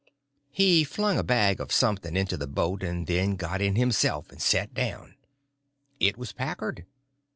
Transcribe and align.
He 0.49 0.83
flung 0.83 1.19
a 1.19 1.23
bag 1.23 1.59
of 1.59 1.71
something 1.71 2.15
into 2.15 2.35
the 2.35 2.47
boat, 2.47 2.81
and 2.81 3.05
then 3.05 3.35
got 3.35 3.61
in 3.61 3.75
himself 3.75 4.31
and 4.31 4.41
set 4.41 4.73
down. 4.73 5.13
It 5.99 6.17
was 6.17 6.31
Packard. 6.33 6.87